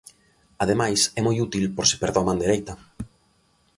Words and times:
Ademais 0.63 1.01
é 1.17 1.21
moi 1.23 1.37
útil 1.47 1.65
por 1.75 1.85
se 1.89 1.99
perdo 2.01 2.17
a 2.19 2.27
man 2.27 2.41
dereita. 2.43 2.73